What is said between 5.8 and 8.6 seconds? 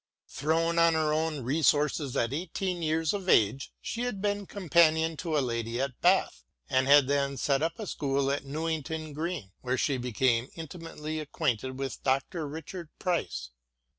Bath, and had then set up a school at